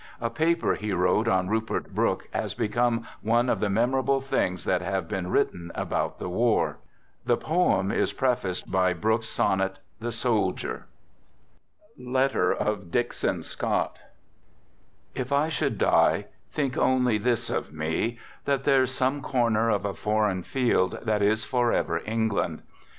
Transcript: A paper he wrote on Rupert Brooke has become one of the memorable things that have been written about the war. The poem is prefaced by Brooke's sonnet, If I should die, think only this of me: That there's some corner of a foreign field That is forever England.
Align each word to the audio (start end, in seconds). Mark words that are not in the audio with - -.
A 0.19 0.31
paper 0.31 0.73
he 0.73 0.93
wrote 0.93 1.27
on 1.27 1.47
Rupert 1.47 1.93
Brooke 1.93 2.27
has 2.33 2.55
become 2.55 3.07
one 3.21 3.49
of 3.49 3.59
the 3.59 3.69
memorable 3.69 4.19
things 4.19 4.65
that 4.65 4.81
have 4.81 5.07
been 5.07 5.27
written 5.29 5.71
about 5.75 6.17
the 6.17 6.27
war. 6.27 6.79
The 7.27 7.37
poem 7.37 7.91
is 7.91 8.11
prefaced 8.11 8.71
by 8.71 8.93
Brooke's 8.93 9.29
sonnet, 9.29 9.77
If 10.01 10.11
I 15.31 15.49
should 15.49 15.77
die, 15.77 16.25
think 16.51 16.77
only 16.79 17.17
this 17.19 17.49
of 17.51 17.71
me: 17.71 18.17
That 18.45 18.63
there's 18.63 18.91
some 18.91 19.21
corner 19.21 19.69
of 19.69 19.85
a 19.85 19.93
foreign 19.93 20.41
field 20.41 20.97
That 21.03 21.21
is 21.21 21.43
forever 21.45 22.01
England. 22.07 22.63